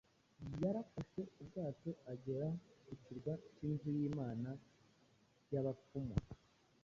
yarafahe 0.63 1.21
ubwato 1.41 1.91
agera 2.13 2.47
ku 2.85 2.93
kirwa 3.03 3.33
cyinzu 3.55 3.87
y’imana 3.97 4.49
y’abapfumu 5.51 6.15